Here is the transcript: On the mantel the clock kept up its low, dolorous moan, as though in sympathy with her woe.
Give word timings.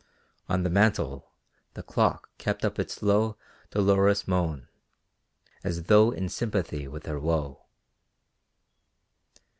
On 0.49 0.63
the 0.63 0.69
mantel 0.71 1.29
the 1.75 1.83
clock 1.83 2.31
kept 2.39 2.65
up 2.65 2.79
its 2.79 3.03
low, 3.03 3.37
dolorous 3.69 4.27
moan, 4.27 4.67
as 5.63 5.83
though 5.83 6.09
in 6.09 6.27
sympathy 6.27 6.87
with 6.87 7.05
her 7.05 7.19
woe. 7.19 7.65